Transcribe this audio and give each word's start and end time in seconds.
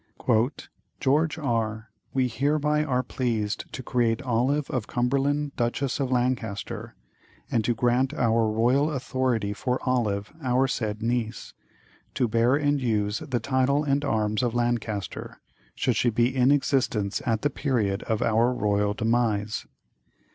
"George 0.99 1.37
R. 1.37 1.91
We 2.11 2.27
hereby 2.27 2.83
are 2.83 3.03
pleased 3.03 3.71
to 3.71 3.83
create 3.83 4.19
Olive 4.23 4.67
of 4.71 4.87
Cumberland 4.87 5.55
Duchess 5.55 5.99
of 5.99 6.11
Lancaster, 6.11 6.95
and 7.51 7.63
to 7.63 7.75
grant 7.75 8.11
our 8.15 8.49
royal 8.49 8.89
authority 8.91 9.53
for 9.53 9.79
Olive, 9.87 10.33
our 10.41 10.65
said 10.67 11.03
niece, 11.03 11.53
to 12.15 12.27
bear 12.27 12.55
and 12.55 12.81
use 12.81 13.19
the 13.19 13.39
title 13.39 13.83
and 13.83 14.03
arms 14.03 14.41
of 14.41 14.55
Lancaster, 14.55 15.39
should 15.75 15.95
she 15.97 16.09
be 16.09 16.35
in 16.35 16.49
existence 16.49 17.21
at 17.27 17.43
the 17.43 17.51
period 17.51 18.01
of 18.07 18.23
our 18.23 18.51
royal 18.55 18.95
demise. 18.95 19.67